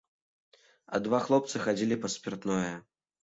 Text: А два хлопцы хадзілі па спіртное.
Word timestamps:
А 0.97 0.99
два 1.07 1.19
хлопцы 1.27 1.61
хадзілі 1.67 1.99
па 2.05 2.11
спіртное. 2.15 2.73